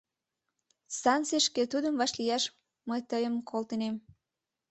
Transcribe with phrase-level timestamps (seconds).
[0.97, 2.43] Станцийышке тудым вашлияш
[2.89, 3.95] мый тыйым колтынем.